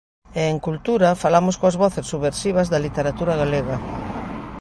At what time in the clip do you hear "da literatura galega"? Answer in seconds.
2.71-3.77